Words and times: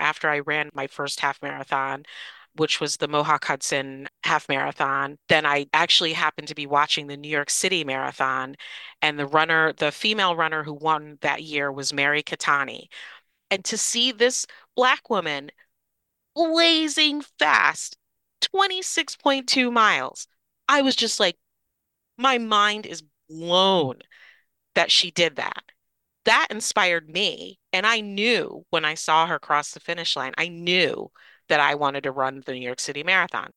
after 0.00 0.28
I 0.28 0.40
ran 0.40 0.70
my 0.74 0.86
first 0.86 1.20
half 1.20 1.40
marathon, 1.42 2.04
which 2.56 2.80
was 2.80 2.96
the 2.96 3.08
Mohawk 3.08 3.44
Hudson 3.44 4.08
half 4.24 4.48
marathon. 4.48 5.18
Then 5.28 5.46
I 5.46 5.66
actually 5.72 6.12
happened 6.12 6.48
to 6.48 6.54
be 6.54 6.66
watching 6.66 7.06
the 7.06 7.16
New 7.16 7.28
York 7.28 7.50
City 7.50 7.84
marathon, 7.84 8.56
and 9.02 9.18
the 9.18 9.26
runner, 9.26 9.72
the 9.72 9.92
female 9.92 10.36
runner 10.36 10.64
who 10.64 10.74
won 10.74 11.18
that 11.22 11.42
year 11.42 11.70
was 11.70 11.92
Mary 11.92 12.22
Keitany. 12.22 12.88
And 13.50 13.64
to 13.66 13.76
see 13.78 14.12
this 14.12 14.46
black 14.76 15.10
woman 15.10 15.50
blazing 16.34 17.22
fast, 17.38 17.96
26.2 18.40 19.72
miles, 19.72 20.26
I 20.68 20.82
was 20.82 20.96
just 20.96 21.20
like, 21.20 21.36
my 22.16 22.38
mind 22.38 22.86
is 22.86 23.02
blown 23.28 23.98
that 24.74 24.90
she 24.90 25.10
did 25.10 25.36
that. 25.36 25.62
That 26.24 26.48
inspired 26.50 27.08
me. 27.08 27.58
And 27.72 27.86
I 27.86 28.00
knew 28.00 28.66
when 28.68 28.84
I 28.84 28.94
saw 28.94 29.26
her 29.26 29.38
cross 29.38 29.70
the 29.70 29.80
finish 29.80 30.16
line, 30.16 30.34
I 30.36 30.48
knew 30.48 31.10
that 31.48 31.60
I 31.60 31.74
wanted 31.74 32.02
to 32.04 32.12
run 32.12 32.42
the 32.44 32.52
New 32.52 32.60
York 32.60 32.78
City 32.78 33.02
Marathon. 33.02 33.50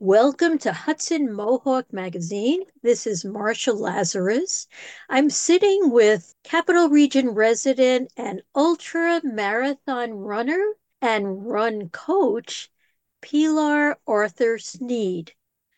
Welcome 0.00 0.58
to 0.58 0.72
Hudson 0.72 1.32
Mohawk 1.32 1.92
Magazine. 1.92 2.62
This 2.82 3.06
is 3.06 3.22
Marsha 3.22 3.78
Lazarus. 3.78 4.66
I'm 5.08 5.30
sitting 5.30 5.90
with 5.90 6.34
Capital 6.42 6.88
Region 6.88 7.28
resident 7.28 8.12
and 8.16 8.42
ultra 8.56 9.20
marathon 9.22 10.12
runner 10.12 10.72
and 11.00 11.46
run 11.46 11.90
coach, 11.90 12.70
Pilar 13.20 13.98
Arthur 14.06 14.58
Snead. 14.58 15.32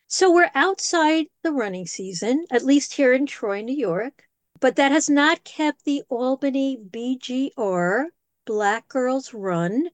So 0.07 0.31
we're 0.31 0.51
outside 0.55 1.27
the 1.43 1.51
running 1.51 1.85
season, 1.85 2.45
at 2.49 2.65
least 2.65 2.93
here 2.93 3.13
in 3.13 3.25
Troy, 3.25 3.61
New 3.61 3.75
York, 3.75 4.23
but 4.63 4.77
that 4.77 4.93
has 4.93 5.09
not 5.09 5.43
kept 5.43 5.83
the 5.83 6.03
Albany 6.07 6.77
BGR 6.77 8.05
Black 8.45 8.87
Girls 8.87 9.33
Run 9.33 9.89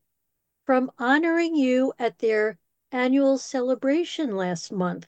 from 0.64 0.92
honoring 1.00 1.56
you 1.56 1.92
at 1.98 2.20
their 2.20 2.60
annual 2.92 3.40
celebration 3.40 4.36
last 4.36 4.72
month. 4.72 5.08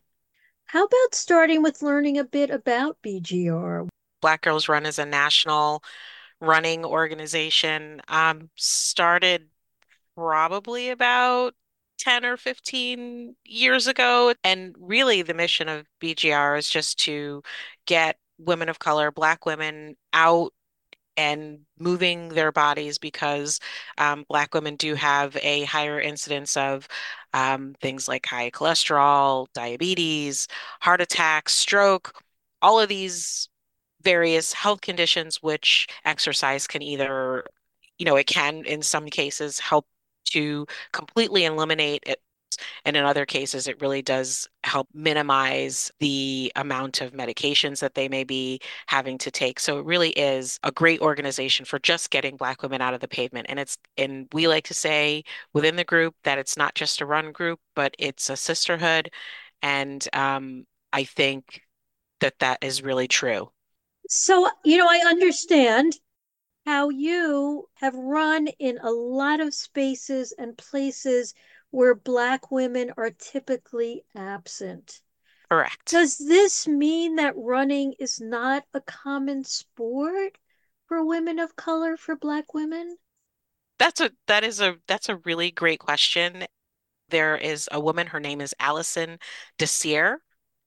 How 0.65 0.85
about 0.85 1.13
starting 1.13 1.61
with 1.61 1.83
learning 1.83 2.17
a 2.17 2.23
bit 2.23 2.49
about 2.49 2.97
BGR? 3.03 3.87
Black 4.19 4.41
Girls 4.41 4.67
Run 4.67 4.87
is 4.87 4.97
a 4.97 5.05
national 5.05 5.83
running 6.39 6.83
organization. 6.83 8.01
Um, 8.07 8.49
started 8.55 9.47
probably 10.15 10.89
about 10.89 11.53
10 11.99 12.25
or 12.25 12.35
15 12.35 13.35
years 13.45 13.85
ago. 13.85 14.33
And 14.43 14.75
really, 14.79 15.21
the 15.21 15.35
mission 15.35 15.69
of 15.69 15.85
BGR 16.01 16.57
is 16.57 16.67
just 16.67 16.97
to 17.01 17.43
get 17.85 18.17
women 18.45 18.69
of 18.69 18.79
color, 18.79 19.11
Black 19.11 19.45
women, 19.45 19.95
out 20.13 20.53
and 21.17 21.59
moving 21.77 22.29
their 22.29 22.51
bodies 22.51 22.97
because 22.97 23.59
um, 23.97 24.25
Black 24.29 24.53
women 24.53 24.75
do 24.75 24.95
have 24.95 25.37
a 25.41 25.63
higher 25.65 25.99
incidence 25.99 26.55
of 26.57 26.87
um, 27.33 27.75
things 27.81 28.07
like 28.07 28.25
high 28.25 28.49
cholesterol, 28.51 29.47
diabetes, 29.53 30.47
heart 30.81 31.01
attacks, 31.01 31.53
stroke, 31.53 32.13
all 32.61 32.79
of 32.79 32.89
these 32.89 33.49
various 34.03 34.53
health 34.53 34.81
conditions, 34.81 35.41
which 35.43 35.87
exercise 36.05 36.67
can 36.67 36.81
either, 36.81 37.45
you 37.97 38.05
know, 38.05 38.15
it 38.15 38.27
can 38.27 38.63
in 38.65 38.81
some 38.81 39.07
cases 39.07 39.59
help 39.59 39.85
to 40.25 40.65
completely 40.91 41.45
eliminate 41.45 42.03
it. 42.05 42.19
And 42.85 42.97
in 42.97 43.03
other 43.03 43.25
cases, 43.25 43.67
it 43.67 43.81
really 43.81 44.01
does 44.01 44.49
help 44.63 44.87
minimize 44.93 45.91
the 45.99 46.51
amount 46.55 47.01
of 47.01 47.13
medications 47.13 47.79
that 47.79 47.95
they 47.95 48.07
may 48.07 48.23
be 48.23 48.59
having 48.87 49.17
to 49.19 49.31
take. 49.31 49.59
So 49.59 49.79
it 49.79 49.85
really 49.85 50.11
is 50.11 50.59
a 50.63 50.71
great 50.71 51.01
organization 51.01 51.65
for 51.65 51.79
just 51.79 52.09
getting 52.09 52.37
Black 52.37 52.61
women 52.61 52.81
out 52.81 52.93
of 52.93 52.99
the 52.99 53.07
pavement. 53.07 53.47
And 53.49 53.59
it's, 53.59 53.77
and 53.97 54.27
we 54.33 54.47
like 54.47 54.65
to 54.65 54.73
say 54.73 55.23
within 55.53 55.75
the 55.75 55.83
group 55.83 56.15
that 56.23 56.37
it's 56.37 56.57
not 56.57 56.75
just 56.75 57.01
a 57.01 57.05
run 57.05 57.31
group, 57.31 57.59
but 57.75 57.95
it's 57.97 58.29
a 58.29 58.35
sisterhood. 58.35 59.11
And 59.61 60.07
um, 60.13 60.65
I 60.93 61.03
think 61.03 61.61
that 62.19 62.39
that 62.39 62.59
is 62.61 62.83
really 62.83 63.07
true. 63.07 63.51
So, 64.09 64.49
you 64.65 64.77
know, 64.77 64.87
I 64.89 65.03
understand 65.07 65.93
how 66.65 66.89
you 66.89 67.67
have 67.75 67.95
run 67.95 68.47
in 68.59 68.77
a 68.83 68.91
lot 68.91 69.39
of 69.39 69.53
spaces 69.53 70.33
and 70.37 70.57
places 70.57 71.33
where 71.71 71.95
Black 71.95 72.51
women 72.51 72.91
are 72.97 73.09
typically 73.09 74.03
absent. 74.15 75.01
Correct. 75.49 75.91
Does 75.91 76.17
this 76.17 76.67
mean 76.67 77.15
that 77.15 77.33
running 77.35 77.93
is 77.99 78.21
not 78.21 78.63
a 78.73 78.81
common 78.81 79.43
sport 79.43 80.37
for 80.87 81.03
women 81.03 81.39
of 81.39 81.55
color, 81.55 81.97
for 81.97 82.15
Black 82.15 82.53
women? 82.53 82.97
That's 83.79 83.99
a 83.99 84.11
that 84.27 84.43
is 84.43 84.61
a 84.61 84.77
that's 84.87 85.09
a 85.09 85.17
really 85.25 85.51
great 85.51 85.79
question. 85.79 86.45
There 87.09 87.35
is 87.35 87.67
a 87.71 87.79
woman, 87.79 88.07
her 88.07 88.19
name 88.19 88.39
is 88.39 88.55
Alison 88.59 89.17
Désir, 89.57 90.17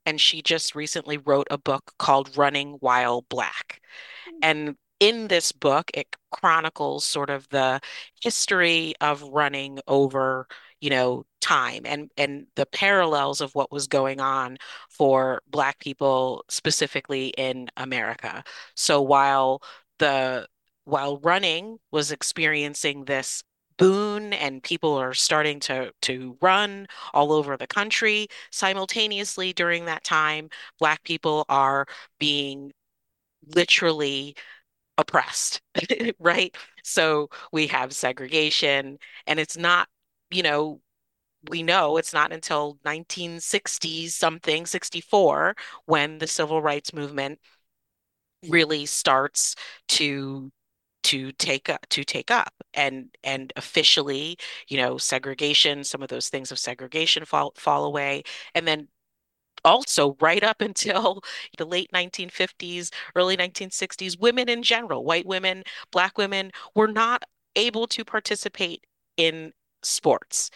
and 0.04 0.20
she 0.20 0.42
just 0.42 0.74
recently 0.74 1.16
wrote 1.16 1.46
a 1.50 1.58
book 1.58 1.92
called 1.98 2.36
Running 2.36 2.72
While 2.80 3.22
Black. 3.28 3.80
Hmm. 4.28 4.38
And 4.42 4.76
in 5.00 5.28
this 5.28 5.52
book, 5.52 5.90
it 5.94 6.06
chronicles 6.30 7.04
sort 7.04 7.30
of 7.30 7.48
the 7.50 7.80
history 8.22 8.94
of 9.00 9.22
running 9.22 9.80
over, 9.86 10.46
you 10.80 10.90
know, 10.90 11.24
time 11.40 11.82
and 11.84 12.10
and 12.16 12.46
the 12.56 12.66
parallels 12.66 13.40
of 13.40 13.54
what 13.54 13.70
was 13.72 13.86
going 13.86 14.20
on 14.20 14.56
for 14.90 15.42
Black 15.48 15.78
people 15.78 16.44
specifically 16.48 17.28
in 17.36 17.68
America. 17.76 18.42
So 18.76 19.02
while 19.02 19.62
the 19.98 20.48
while 20.84 21.18
running 21.18 21.78
was 21.90 22.10
experiencing 22.12 23.04
this 23.04 23.42
boon 23.76 24.32
and 24.32 24.62
people 24.62 24.94
are 24.94 25.14
starting 25.14 25.58
to 25.60 25.92
to 26.02 26.36
run 26.40 26.86
all 27.12 27.32
over 27.32 27.56
the 27.56 27.66
country 27.66 28.28
simultaneously 28.52 29.52
during 29.52 29.84
that 29.86 30.04
time 30.04 30.48
black 30.78 31.02
people 31.02 31.44
are 31.48 31.84
being 32.20 32.72
literally 33.54 34.34
oppressed, 34.98 35.60
right? 36.18 36.54
So 36.82 37.30
we 37.52 37.66
have 37.68 37.92
segregation, 37.92 38.98
and 39.26 39.40
it's 39.40 39.56
not, 39.56 39.88
you 40.30 40.42
know, 40.42 40.80
we 41.50 41.62
know 41.62 41.96
it's 41.98 42.12
not 42.14 42.32
until 42.32 42.78
1960s 42.84 44.14
something, 44.14 44.66
64, 44.66 45.54
when 45.86 46.18
the 46.18 46.26
civil 46.26 46.62
rights 46.62 46.92
movement 46.94 47.38
really 48.48 48.86
starts 48.86 49.54
to 49.88 50.50
to 51.02 51.32
take 51.32 51.68
up 51.68 51.86
to 51.90 52.02
take 52.04 52.30
up 52.30 52.52
and 52.74 53.08
and 53.24 53.52
officially 53.56 54.36
you 54.68 54.76
know 54.78 54.96
segregation 54.98 55.84
some 55.84 56.02
of 56.02 56.08
those 56.08 56.28
things 56.28 56.50
of 56.50 56.58
segregation 56.58 57.24
fall 57.24 57.52
fall 57.56 57.84
away 57.84 58.22
and 58.54 58.66
then 58.66 58.88
also 59.64 60.16
right 60.20 60.42
up 60.42 60.60
until 60.60 61.22
the 61.58 61.64
late 61.64 61.90
1950s, 61.92 62.90
early 63.16 63.36
1960s, 63.36 64.18
women 64.18 64.48
in 64.48 64.62
general, 64.62 65.04
white 65.04 65.26
women, 65.26 65.64
black 65.90 66.18
women, 66.18 66.50
were 66.74 66.88
not 66.88 67.24
able 67.56 67.86
to 67.86 68.04
participate 68.04 68.84
in 69.16 69.52
sports 69.82 70.50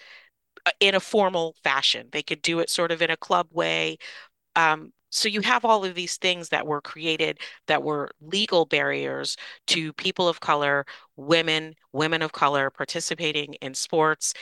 uh, 0.67 0.71
in 0.81 0.95
a 0.95 1.01
formal 1.01 1.55
fashion. 1.63 2.09
They 2.13 2.23
could 2.23 2.43
do 2.43 2.61
it 2.61 2.71
sort 2.71 2.93
of 2.93 3.03
in 3.03 3.11
a 3.11 3.17
club 3.17 3.49
way. 3.53 3.99
Um, 4.57 4.93
so 5.11 5.29
you 5.29 5.41
have 5.43 5.65
all 5.65 5.85
of 5.85 5.95
these 5.95 6.17
things 6.17 6.51
that 6.51 6.67
were 6.67 6.81
created 6.81 7.41
that 7.67 7.83
were 7.83 8.11
legal 8.21 8.67
barriers 8.67 9.37
to 9.69 9.93
people 9.95 10.29
of 10.29 10.41
color, 10.41 10.85
women, 11.17 11.75
women 11.93 12.23
of 12.23 12.33
color 12.33 12.71
participating 12.71 13.55
in 13.55 13.75
sports. 13.75 14.35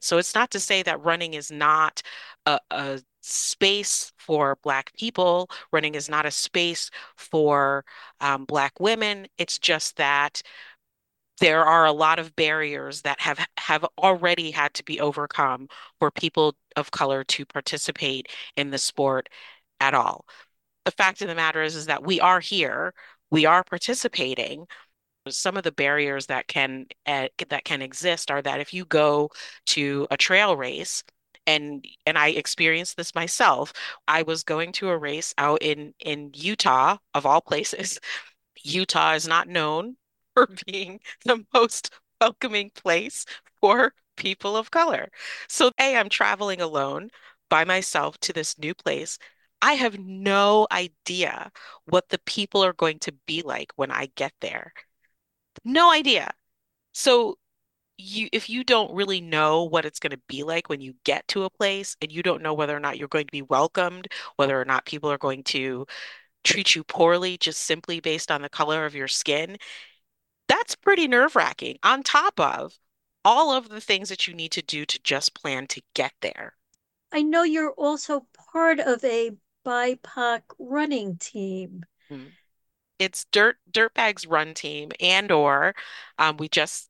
So 0.00 0.18
it's 0.18 0.34
not 0.34 0.50
to 0.52 0.60
say 0.60 0.82
that 0.82 1.02
running 1.04 1.34
is 1.34 1.50
not 1.50 2.02
a, 2.46 2.60
a 2.70 3.00
space 3.22 4.11
for 4.22 4.58
Black 4.62 4.92
people. 4.96 5.50
Running 5.72 5.94
is 5.94 6.08
not 6.08 6.26
a 6.26 6.30
space 6.30 6.90
for 7.16 7.84
um, 8.20 8.44
Black 8.44 8.78
women. 8.80 9.26
It's 9.38 9.58
just 9.58 9.96
that 9.96 10.42
there 11.40 11.64
are 11.64 11.86
a 11.86 11.92
lot 11.92 12.18
of 12.18 12.36
barriers 12.36 13.02
that 13.02 13.20
have 13.20 13.44
have 13.58 13.84
already 13.98 14.50
had 14.50 14.74
to 14.74 14.84
be 14.84 15.00
overcome 15.00 15.68
for 15.98 16.10
people 16.10 16.54
of 16.76 16.90
color 16.90 17.24
to 17.24 17.44
participate 17.46 18.28
in 18.56 18.70
the 18.70 18.78
sport 18.78 19.28
at 19.80 19.94
all. 19.94 20.24
The 20.84 20.92
fact 20.92 21.22
of 21.22 21.28
the 21.28 21.34
matter 21.34 21.62
is, 21.62 21.76
is 21.76 21.86
that 21.86 22.04
we 22.04 22.20
are 22.20 22.40
here, 22.40 22.94
we 23.30 23.46
are 23.46 23.64
participating, 23.64 24.66
some 25.28 25.56
of 25.56 25.62
the 25.62 25.72
barriers 25.72 26.26
that 26.26 26.48
can 26.48 26.86
uh, 27.06 27.28
that 27.48 27.64
can 27.64 27.82
exist 27.82 28.30
are 28.30 28.42
that 28.42 28.60
if 28.60 28.74
you 28.74 28.84
go 28.84 29.30
to 29.66 30.06
a 30.10 30.16
trail 30.16 30.56
race 30.56 31.04
and 31.46 31.86
and 32.06 32.18
I 32.18 32.28
experienced 32.28 32.96
this 32.96 33.14
myself. 33.14 33.72
I 34.08 34.22
was 34.22 34.44
going 34.44 34.72
to 34.72 34.88
a 34.90 34.98
race 34.98 35.34
out 35.38 35.62
in 35.62 35.94
in 36.00 36.30
Utah 36.34 36.98
of 37.14 37.26
all 37.26 37.40
places. 37.40 37.98
Utah 38.62 39.14
is 39.14 39.26
not 39.28 39.48
known 39.48 39.96
for 40.34 40.48
being 40.66 41.00
the 41.24 41.44
most 41.54 41.90
welcoming 42.20 42.70
place 42.70 43.26
for 43.60 43.94
people 44.16 44.56
of 44.56 44.70
color. 44.70 45.08
So, 45.48 45.70
A, 45.80 45.96
I'm 45.96 46.08
traveling 46.08 46.60
alone 46.60 47.10
by 47.50 47.64
myself 47.64 48.18
to 48.20 48.32
this 48.32 48.58
new 48.58 48.74
place. 48.74 49.18
I 49.62 49.74
have 49.74 49.98
no 49.98 50.66
idea 50.72 51.50
what 51.86 52.08
the 52.08 52.18
people 52.20 52.64
are 52.64 52.72
going 52.72 52.98
to 53.00 53.12
be 53.26 53.42
like 53.42 53.72
when 53.76 53.90
I 53.90 54.06
get 54.16 54.32
there. 54.40 54.72
No 55.64 55.92
idea. 55.92 56.32
So 56.92 57.38
you 58.02 58.28
if 58.32 58.50
you 58.50 58.64
don't 58.64 58.94
really 58.94 59.20
know 59.20 59.64
what 59.64 59.84
it's 59.84 59.98
going 59.98 60.10
to 60.10 60.20
be 60.28 60.42
like 60.42 60.68
when 60.68 60.80
you 60.80 60.94
get 61.04 61.26
to 61.28 61.44
a 61.44 61.50
place 61.50 61.96
and 62.02 62.12
you 62.12 62.22
don't 62.22 62.42
know 62.42 62.54
whether 62.54 62.76
or 62.76 62.80
not 62.80 62.98
you're 62.98 63.08
going 63.08 63.26
to 63.26 63.32
be 63.32 63.42
welcomed, 63.42 64.08
whether 64.36 64.60
or 64.60 64.64
not 64.64 64.86
people 64.86 65.10
are 65.10 65.18
going 65.18 65.42
to 65.44 65.86
treat 66.44 66.74
you 66.74 66.84
poorly 66.84 67.36
just 67.36 67.62
simply 67.62 68.00
based 68.00 68.30
on 68.30 68.42
the 68.42 68.48
color 68.48 68.84
of 68.84 68.94
your 68.94 69.08
skin, 69.08 69.56
that's 70.48 70.74
pretty 70.74 71.06
nerve-wracking 71.06 71.78
on 71.82 72.02
top 72.02 72.38
of 72.40 72.76
all 73.24 73.52
of 73.52 73.68
the 73.68 73.80
things 73.80 74.08
that 74.08 74.26
you 74.26 74.34
need 74.34 74.50
to 74.52 74.62
do 74.62 74.84
to 74.84 75.00
just 75.02 75.34
plan 75.34 75.66
to 75.68 75.80
get 75.94 76.12
there. 76.20 76.54
I 77.12 77.22
know 77.22 77.44
you're 77.44 77.72
also 77.72 78.26
part 78.52 78.80
of 78.80 79.04
a 79.04 79.30
BIPOC 79.64 80.40
running 80.58 81.16
team. 81.18 81.82
Mm. 82.10 82.32
It's 82.98 83.24
Dirt 83.32 83.56
Dirtbags 83.70 84.26
Run 84.28 84.54
Team 84.54 84.90
and 85.00 85.30
or 85.30 85.74
um, 86.18 86.36
we 86.36 86.48
just 86.48 86.88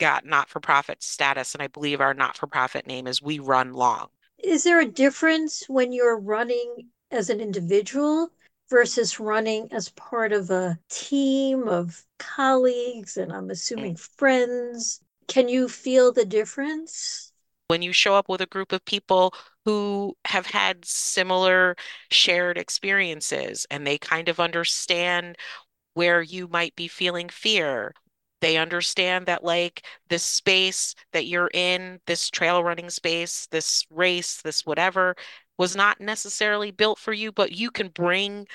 got 0.00 0.26
not-for-profit 0.26 1.02
status 1.02 1.54
and 1.54 1.62
I 1.62 1.68
believe 1.68 2.00
our 2.00 2.14
not-for-profit 2.14 2.86
name 2.86 3.06
is 3.06 3.22
We 3.22 3.38
Run 3.38 3.72
Long. 3.72 4.08
Is 4.42 4.64
there 4.64 4.80
a 4.80 4.86
difference 4.86 5.64
when 5.68 5.92
you're 5.92 6.18
running 6.18 6.88
as 7.10 7.30
an 7.30 7.40
individual 7.40 8.30
versus 8.70 9.20
running 9.20 9.68
as 9.72 9.90
part 9.90 10.32
of 10.32 10.50
a 10.50 10.78
team 10.88 11.68
of 11.68 12.02
colleagues 12.18 13.16
and 13.16 13.32
I'm 13.32 13.50
assuming 13.50 13.94
Mm. 13.94 14.00
friends? 14.16 15.00
Can 15.28 15.48
you 15.48 15.68
feel 15.68 16.12
the 16.12 16.24
difference? 16.24 17.32
When 17.68 17.82
you 17.82 17.92
show 17.92 18.16
up 18.16 18.28
with 18.28 18.40
a 18.40 18.46
group 18.46 18.72
of 18.72 18.84
people 18.84 19.34
who 19.64 20.16
have 20.24 20.46
had 20.46 20.84
similar 20.84 21.76
shared 22.10 22.58
experiences 22.58 23.66
and 23.70 23.86
they 23.86 23.98
kind 23.98 24.28
of 24.28 24.40
understand 24.40 25.36
where 25.94 26.22
you 26.22 26.48
might 26.48 26.74
be 26.74 26.88
feeling 26.88 27.28
fear. 27.28 27.92
They 28.40 28.56
understand 28.56 29.26
that, 29.26 29.44
like, 29.44 29.84
this 30.08 30.22
space 30.22 30.94
that 31.12 31.26
you're 31.26 31.50
in, 31.52 32.00
this 32.06 32.30
trail 32.30 32.64
running 32.64 32.90
space, 32.90 33.46
this 33.50 33.86
race, 33.90 34.40
this 34.42 34.64
whatever, 34.64 35.14
was 35.58 35.76
not 35.76 36.00
necessarily 36.00 36.70
built 36.70 36.98
for 36.98 37.12
you, 37.12 37.32
but 37.32 37.52
you 37.52 37.70
can 37.70 37.88
bring 37.88 38.46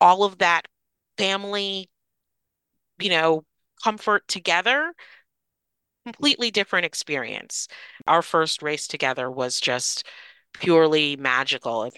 all 0.00 0.22
of 0.24 0.38
that 0.38 0.68
family, 1.16 1.88
you 2.98 3.10
know, 3.10 3.44
comfort 3.82 4.28
together. 4.28 4.92
Completely 6.04 6.50
different 6.50 6.86
experience. 6.86 7.68
Our 8.06 8.22
first 8.22 8.62
race 8.62 8.86
together 8.86 9.30
was 9.30 9.60
just 9.60 10.06
purely 10.54 11.16
magical. 11.16 11.90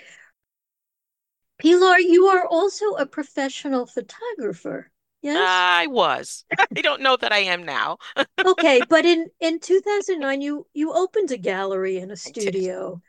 Pilar, 1.58 1.99
you 1.99 2.26
are 2.26 2.46
also 2.46 2.93
a 2.93 3.06
professional 3.06 3.87
photographer. 3.87 4.90
Yes? 5.22 5.38
I 5.38 5.87
was. 5.88 6.44
I 6.58 6.81
don't 6.81 7.02
know 7.02 7.17
that 7.17 7.32
I 7.32 7.40
am 7.40 7.64
now. 7.64 7.99
Okay, 8.43 8.81
but 8.88 9.05
in 9.05 9.31
in 9.40 9.61
2009 9.61 10.40
you 10.40 10.67
you 10.72 10.93
opened 10.94 11.31
a 11.31 11.37
gallery 11.37 11.99
and 11.99 12.11
a 12.11 12.17
studio 12.17 13.00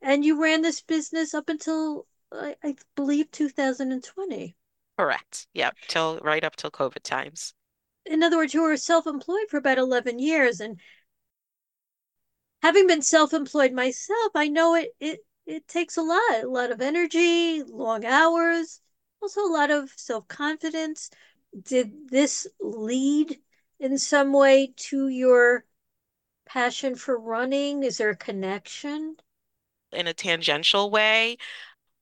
and 0.00 0.24
you 0.24 0.40
ran 0.40 0.62
this 0.62 0.80
business 0.80 1.34
up 1.34 1.48
until 1.48 2.06
I, 2.32 2.56
I 2.62 2.76
believe 2.94 3.30
2020. 3.32 4.54
Correct. 4.96 5.48
Yep. 5.54 5.76
Till 5.88 6.18
right 6.20 6.44
up 6.44 6.56
till 6.56 6.70
COVID 6.70 7.02
times. 7.02 7.54
In 8.04 8.22
other 8.22 8.36
words, 8.36 8.54
you 8.54 8.62
were 8.62 8.76
self-employed 8.76 9.48
for 9.50 9.56
about 9.56 9.78
11 9.78 10.18
years 10.20 10.60
and 10.60 10.78
having 12.62 12.86
been 12.86 13.02
self-employed 13.02 13.72
myself, 13.72 14.32
I 14.34 14.48
know 14.48 14.74
it 14.74 14.94
it 15.00 15.20
it 15.46 15.68
takes 15.68 15.96
a 15.96 16.02
lot, 16.02 16.42
a 16.42 16.48
lot 16.48 16.70
of 16.70 16.80
energy, 16.80 17.62
long 17.62 18.04
hours, 18.04 18.80
also 19.22 19.42
a 19.42 19.52
lot 19.52 19.70
of 19.70 19.90
self-confidence. 19.96 21.10
Did 21.62 22.08
this 22.08 22.46
lead 22.60 23.38
in 23.80 23.98
some 23.98 24.32
way 24.32 24.72
to 24.76 25.08
your 25.08 25.64
passion 26.46 26.94
for 26.94 27.18
running? 27.18 27.82
Is 27.82 27.98
there 27.98 28.10
a 28.10 28.16
connection? 28.16 29.16
In 29.92 30.06
a 30.06 30.14
tangential 30.14 30.90
way, 30.90 31.36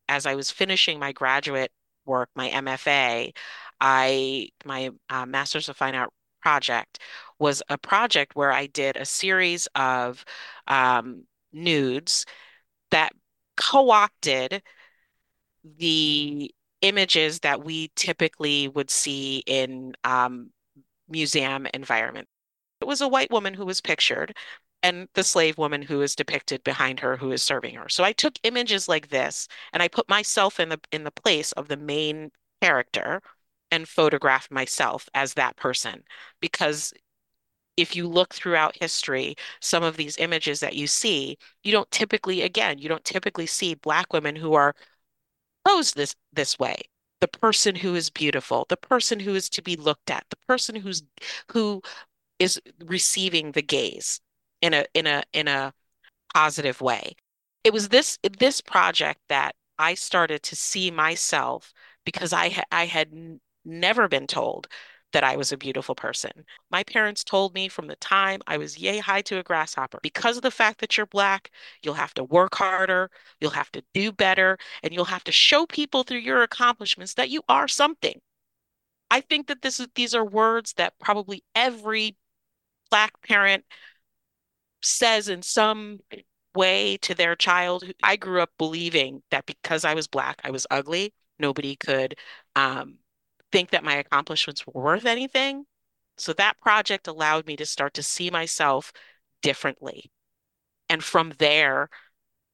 as 0.09 0.27
I 0.27 0.35
was 0.35 0.51
finishing 0.51 0.99
my 0.99 1.13
graduate 1.13 1.73
work, 2.05 2.29
my 2.35 2.51
MFA, 2.51 3.33
I 3.81 4.49
my 4.65 4.91
uh, 5.11 5.27
Master's 5.27 5.69
of 5.69 5.77
Fine 5.77 5.95
Art 5.95 6.11
project 6.43 6.99
was 7.39 7.63
a 7.69 7.79
project 7.79 8.37
where 8.37 8.53
I 8.53 8.67
did 8.67 8.97
a 8.97 9.05
series 9.05 9.67
of 9.75 10.25
um, 10.67 11.25
nudes 11.53 12.27
that 12.91 13.13
co-opted 13.57 14.63
the 15.65 16.55
images 16.85 17.41
that 17.41 17.65
we 17.65 17.91
typically 17.97 18.69
would 18.69 18.91
see 18.91 19.43
in 19.47 19.95
um, 20.05 20.51
museum 21.09 21.67
environments. 21.75 22.31
It 22.81 22.87
was 22.87 23.01
a 23.01 23.09
white 23.09 23.31
woman 23.31 23.55
who 23.55 23.67
was 23.67 23.81
pictured 23.81 24.37
and 24.83 25.09
the 25.15 25.25
slave 25.25 25.57
woman 25.57 25.81
who 25.83 26.03
is 26.03 26.15
depicted 26.15 26.63
behind 26.63 27.01
her 27.01 27.17
who 27.17 27.33
is 27.33 27.43
serving 27.43 27.75
her. 27.77 27.89
So 27.89 28.05
I 28.05 28.13
took 28.13 28.39
images 28.43 28.89
like 28.89 29.09
this 29.09 29.49
and 29.73 29.83
I 29.83 29.89
put 29.89 30.09
myself 30.09 30.61
in 30.61 30.69
the 30.69 30.81
in 30.93 31.05
the 31.05 31.11
place 31.11 31.53
of 31.53 31.69
the 31.69 31.79
main 31.79 32.31
character 32.61 33.23
and 33.71 33.89
photographed 33.89 34.51
myself 34.51 35.09
as 35.15 35.35
that 35.35 35.57
person 35.57 36.05
because 36.41 36.93
if 37.77 37.97
you 37.97 38.07
look 38.09 38.35
throughout 38.35 38.77
history, 38.81 39.35
some 39.61 39.83
of 39.83 39.97
these 39.97 40.17
images 40.19 40.61
that 40.61 40.77
you 40.77 40.87
see, 40.87 41.39
you 41.65 41.73
don't 41.73 41.91
typically, 41.91 42.43
again, 42.43 42.79
you 42.79 42.89
don't 42.89 43.05
typically 43.05 43.47
see 43.47 43.75
Black 43.75 44.13
women 44.13 44.37
who 44.37 44.55
are 44.55 44.75
posed 45.65 45.97
this 45.97 46.15
this 46.33 46.59
way. 46.59 46.77
The 47.21 47.29
person 47.29 47.77
who 47.77 47.95
is 47.95 48.11
beautiful, 48.11 48.67
the 48.69 48.77
person 48.77 49.21
who 49.21 49.35
is 49.35 49.49
to 49.51 49.63
be 49.63 49.77
looked 49.77 50.11
at, 50.11 50.27
the 50.31 50.37
person 50.49 50.77
who's 50.77 51.03
who 51.53 51.83
is 52.39 52.61
receiving 52.85 53.53
the 53.53 53.63
gaze 53.63 54.21
in 54.63 54.75
a 54.75 54.87
in 54.95 55.07
a 55.07 55.25
in 55.33 55.49
a 55.49 55.73
positive 56.35 56.81
way. 56.81 57.15
It 57.65 57.73
was 57.73 57.89
this 57.89 58.19
this 58.39 58.61
project 58.61 59.21
that 59.29 59.55
I 59.79 59.95
started 59.95 60.43
to 60.45 60.57
see 60.57 60.91
myself 60.91 61.73
because 62.05 62.33
I 62.33 62.63
I 62.71 62.87
had 62.87 63.13
never 63.65 64.09
been 64.09 64.27
told 64.27 64.69
that 65.15 65.25
I 65.25 65.37
was 65.37 65.53
a 65.53 65.57
beautiful 65.57 65.95
person. 65.95 66.33
My 66.71 66.83
parents 66.83 67.23
told 67.23 67.55
me 67.55 67.69
from 67.69 67.87
the 67.87 67.97
time 67.97 68.43
I 68.49 68.59
was 68.59 68.79
yay 68.79 68.99
high 68.99 69.23
to 69.23 69.39
a 69.39 69.45
grasshopper, 69.45 70.01
because 70.03 70.37
of 70.37 70.43
the 70.43 70.51
fact 70.51 70.81
that 70.81 70.97
you're 70.97 71.07
Black, 71.07 71.51
you'll 71.83 71.95
have 71.95 72.13
to 72.15 72.25
work 72.25 72.57
harder, 72.57 73.11
you'll 73.41 73.53
have 73.53 73.71
to 73.73 73.83
do 73.95 74.11
better, 74.11 74.59
and 74.83 74.93
you'll 74.93 75.05
have 75.07 75.25
to 75.25 75.33
show 75.33 75.67
people 75.67 76.03
through 76.03 76.19
your 76.19 76.43
accomplishments 76.43 77.15
that 77.15 77.31
you 77.31 77.43
are 77.49 77.69
something. 77.69 78.21
I 79.09 79.21
think 79.21 79.47
that 79.47 79.63
this 79.63 79.79
is 79.79 79.87
these 79.95 80.15
are 80.15 80.25
words 80.25 80.75
that 80.75 80.99
probably 80.99 81.45
every 81.55 82.17
Black 82.91 83.13
parent 83.23 83.65
says 84.83 85.29
in 85.29 85.43
some 85.43 86.01
way 86.57 86.97
to 86.99 87.15
their 87.15 87.37
child. 87.37 87.85
I 88.03 88.17
grew 88.17 88.41
up 88.41 88.51
believing 88.59 89.23
that 89.31 89.47
because 89.47 89.85
I 89.85 89.95
was 89.95 90.09
Black, 90.09 90.41
I 90.43 90.51
was 90.51 90.67
ugly. 90.71 91.15
Nobody 91.39 91.77
could 91.77 92.17
um, 92.57 92.99
think 93.55 93.71
that 93.71 93.85
my 93.85 93.95
accomplishments 93.95 94.67
were 94.67 94.83
worth 94.83 95.07
anything. 95.07 95.65
So 96.17 96.33
that 96.33 96.59
project 96.59 97.07
allowed 97.07 97.47
me 97.47 97.55
to 97.55 97.65
start 97.65 97.95
to 97.95 98.03
see 98.03 98.29
myself 98.29 98.93
differently. 99.43 100.11
And 100.89 101.05
from 101.05 101.35
there, 101.39 101.89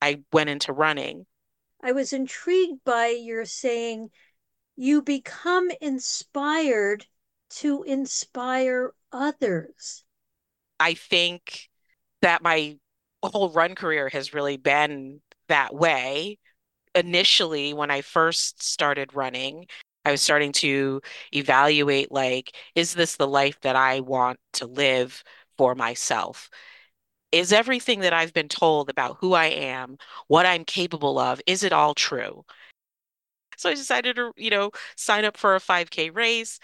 I 0.02 0.21
went 0.30 0.50
into 0.50 0.75
running. 0.75 1.25
I 1.83 1.92
was 1.92 2.12
intrigued 2.12 2.85
by 2.85 3.07
your 3.07 3.47
saying 3.47 4.11
you 4.76 5.00
become 5.00 5.71
inspired 5.80 7.07
to 7.61 7.83
inspire 7.85 8.92
others. 9.11 10.04
I 10.78 10.92
think 10.92 11.71
that 12.21 12.42
my 12.42 12.76
whole 13.23 13.50
run 13.52 13.75
career 13.75 14.11
has 14.11 14.35
really 14.35 14.59
been 14.59 15.23
that 15.49 15.75
way. 15.75 16.37
Initially, 16.95 17.73
when 17.73 17.90
I 17.90 18.02
first 18.02 18.62
started 18.62 19.14
running, 19.14 19.64
I 20.04 20.11
was 20.12 20.23
starting 20.23 20.52
to 20.52 21.00
evaluate 21.35 22.11
like, 22.11 22.57
is 22.75 22.95
this 22.95 23.16
the 23.16 23.28
life 23.28 23.61
that 23.62 23.76
I 23.76 24.00
want 24.00 24.38
to 24.54 24.66
live 24.66 25.23
for 25.59 25.75
myself? 25.75 26.50
Is 27.33 27.52
everything 27.52 28.00
that 28.00 28.12
I've 28.12 28.33
been 28.33 28.49
told 28.49 28.90
about 28.90 29.19
who 29.21 29.35
I 29.35 29.47
am, 29.47 29.99
what 30.28 30.47
I'm 30.47 30.64
capable 30.64 31.19
of, 31.19 31.40
is 31.47 31.62
it 31.62 31.73
all 31.73 31.95
true? 31.95 32.45
So 33.57 33.69
I 33.71 33.75
decided 33.75 34.16
to, 34.16 34.33
you 34.37 34.50
know, 34.50 34.71
sign 34.97 35.25
up 35.25 35.37
for 35.37 35.54
a 35.54 35.61
5K 35.61 36.11
race. 36.11 36.59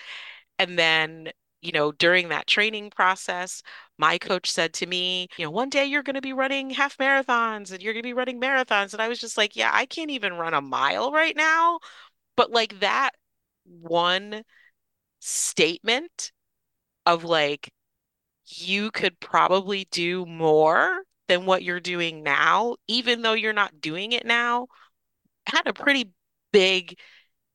And 0.58 0.78
then, 0.78 1.30
you 1.62 1.72
know, 1.72 1.92
during 1.92 2.30
that 2.30 2.46
training 2.46 2.90
process, 2.90 3.62
my 3.98 4.18
coach 4.18 4.50
said 4.50 4.72
to 4.74 4.86
me, 4.86 5.28
you 5.36 5.44
know, 5.44 5.50
one 5.50 5.68
day 5.70 5.84
you're 5.84 6.02
going 6.02 6.14
to 6.14 6.22
be 6.22 6.32
running 6.32 6.70
half 6.70 6.96
marathons 6.98 7.72
and 7.72 7.82
you're 7.82 7.92
going 7.92 8.02
to 8.02 8.08
be 8.08 8.14
running 8.14 8.40
marathons. 8.40 8.92
And 8.94 9.02
I 9.02 9.08
was 9.08 9.20
just 9.20 9.36
like, 9.36 9.56
yeah, 9.56 9.70
I 9.72 9.86
can't 9.86 10.10
even 10.10 10.34
run 10.34 10.54
a 10.54 10.60
mile 10.62 11.12
right 11.12 11.36
now. 11.36 11.80
But 12.36 12.50
like 12.50 12.80
that 12.80 13.10
one 13.68 14.42
statement 15.20 16.32
of 17.04 17.24
like, 17.24 17.72
you 18.46 18.90
could 18.90 19.18
probably 19.18 19.86
do 19.90 20.24
more 20.24 21.02
than 21.28 21.46
what 21.46 21.62
you're 21.62 21.80
doing 21.80 22.22
now, 22.22 22.76
even 22.86 23.22
though 23.22 23.32
you're 23.32 23.52
not 23.52 23.80
doing 23.80 24.12
it 24.12 24.24
now, 24.24 24.68
had 25.46 25.66
a 25.66 25.72
pretty 25.72 26.10
big 26.52 26.98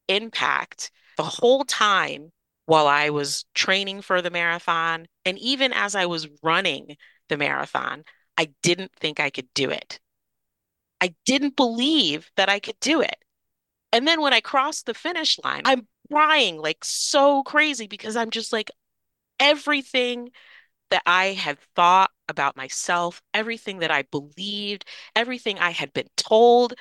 impact 0.07 0.91
the 1.17 1.23
whole 1.23 1.63
time 1.63 2.31
while 2.65 2.87
I 2.87 3.09
was 3.09 3.45
training 3.53 4.01
for 4.01 4.21
the 4.21 4.29
marathon. 4.29 5.05
And 5.25 5.37
even 5.39 5.73
as 5.73 5.95
I 5.95 6.05
was 6.05 6.27
running 6.43 6.95
the 7.29 7.37
marathon, 7.37 8.03
I 8.37 8.51
didn't 8.61 8.91
think 8.93 9.19
I 9.19 9.29
could 9.29 9.47
do 9.53 9.69
it. 9.69 9.99
I 10.99 11.13
didn't 11.25 11.55
believe 11.55 12.29
that 12.35 12.49
I 12.49 12.59
could 12.59 12.79
do 12.79 13.01
it. 13.01 13.15
And 13.91 14.07
then 14.07 14.21
when 14.21 14.33
I 14.33 14.41
crossed 14.41 14.85
the 14.85 14.93
finish 14.93 15.39
line, 15.43 15.63
I'm 15.65 15.87
crying 16.11 16.57
like 16.57 16.83
so 16.83 17.43
crazy 17.43 17.87
because 17.87 18.15
I'm 18.15 18.29
just 18.31 18.53
like, 18.53 18.71
everything 19.39 20.31
that 20.91 21.03
I 21.05 21.27
had 21.27 21.59
thought 21.75 22.11
about 22.29 22.57
myself, 22.57 23.21
everything 23.33 23.79
that 23.79 23.91
I 23.91 24.03
believed, 24.03 24.85
everything 25.15 25.59
I 25.59 25.71
had 25.71 25.93
been 25.93 26.09
told 26.17 26.75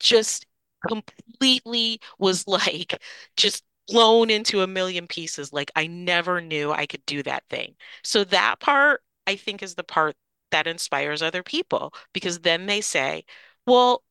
just 0.00 0.46
completely 0.88 2.00
was 2.18 2.46
like 2.48 3.00
just 3.36 3.64
blown 3.88 4.30
into 4.30 4.62
a 4.62 4.66
million 4.66 5.06
pieces. 5.06 5.52
Like 5.52 5.70
I 5.76 5.86
never 5.86 6.40
knew 6.40 6.72
I 6.72 6.86
could 6.86 7.04
do 7.06 7.22
that 7.24 7.44
thing. 7.50 7.74
So 8.02 8.24
that 8.24 8.60
part, 8.60 9.02
I 9.26 9.36
think, 9.36 9.62
is 9.62 9.74
the 9.74 9.84
part 9.84 10.16
that 10.50 10.66
inspires 10.66 11.22
other 11.22 11.42
people 11.42 11.92
because 12.12 12.40
then 12.40 12.66
they 12.66 12.80
say, 12.80 13.24
well, 13.66 14.02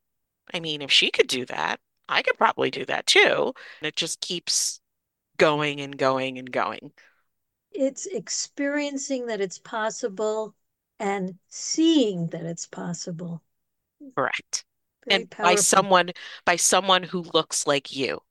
I 0.53 0.59
mean, 0.59 0.81
if 0.83 0.91
she 0.91 1.11
could 1.11 1.27
do 1.27 1.45
that, 1.47 1.79
I 2.09 2.21
could 2.21 2.37
probably 2.37 2.71
do 2.71 2.85
that 2.85 3.05
too. 3.05 3.53
And 3.81 3.87
it 3.87 3.95
just 3.95 4.21
keeps 4.21 4.79
going 5.37 5.81
and 5.81 5.97
going 5.97 6.37
and 6.37 6.51
going. 6.51 6.91
It's 7.71 8.05
experiencing 8.05 9.27
that 9.27 9.41
it's 9.41 9.59
possible 9.59 10.55
and 10.99 11.37
seeing 11.49 12.27
that 12.27 12.45
it's 12.45 12.67
possible. 12.67 13.41
Correct. 14.15 14.65
Very 15.05 15.21
And 15.21 15.29
by 15.41 15.55
someone 15.55 16.11
by 16.45 16.55
someone 16.55 17.03
who 17.03 17.21
looks 17.33 17.67
like 17.67 17.95
you. 17.95 18.21